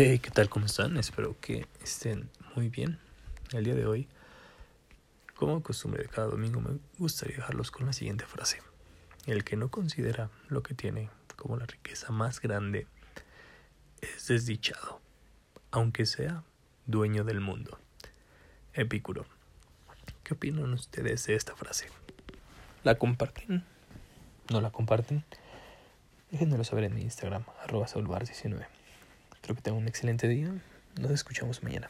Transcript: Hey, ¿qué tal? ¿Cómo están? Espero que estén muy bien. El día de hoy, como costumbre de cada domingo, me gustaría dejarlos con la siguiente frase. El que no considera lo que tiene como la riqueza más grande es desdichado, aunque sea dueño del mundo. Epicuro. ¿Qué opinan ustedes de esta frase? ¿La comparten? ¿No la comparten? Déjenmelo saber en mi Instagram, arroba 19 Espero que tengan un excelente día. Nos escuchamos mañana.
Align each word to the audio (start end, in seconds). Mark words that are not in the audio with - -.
Hey, 0.00 0.20
¿qué 0.20 0.30
tal? 0.30 0.48
¿Cómo 0.48 0.66
están? 0.66 0.96
Espero 0.96 1.36
que 1.40 1.66
estén 1.82 2.30
muy 2.54 2.68
bien. 2.68 3.00
El 3.52 3.64
día 3.64 3.74
de 3.74 3.84
hoy, 3.84 4.06
como 5.34 5.60
costumbre 5.60 6.04
de 6.04 6.08
cada 6.08 6.28
domingo, 6.28 6.60
me 6.60 6.78
gustaría 6.98 7.34
dejarlos 7.34 7.72
con 7.72 7.84
la 7.84 7.92
siguiente 7.92 8.24
frase. 8.24 8.62
El 9.26 9.42
que 9.42 9.56
no 9.56 9.72
considera 9.72 10.30
lo 10.50 10.62
que 10.62 10.74
tiene 10.74 11.10
como 11.34 11.56
la 11.56 11.66
riqueza 11.66 12.12
más 12.12 12.40
grande 12.40 12.86
es 14.00 14.28
desdichado, 14.28 15.00
aunque 15.72 16.06
sea 16.06 16.44
dueño 16.86 17.24
del 17.24 17.40
mundo. 17.40 17.76
Epicuro. 18.74 19.26
¿Qué 20.22 20.34
opinan 20.34 20.72
ustedes 20.74 21.26
de 21.26 21.34
esta 21.34 21.56
frase? 21.56 21.88
¿La 22.84 22.98
comparten? 22.98 23.64
¿No 24.48 24.60
la 24.60 24.70
comparten? 24.70 25.24
Déjenmelo 26.30 26.62
saber 26.62 26.84
en 26.84 26.94
mi 26.94 27.00
Instagram, 27.00 27.42
arroba 27.64 27.88
19 27.88 28.77
Espero 29.48 29.56
que 29.56 29.62
tengan 29.62 29.80
un 29.80 29.88
excelente 29.88 30.28
día. 30.28 30.52
Nos 31.00 31.10
escuchamos 31.10 31.62
mañana. 31.62 31.88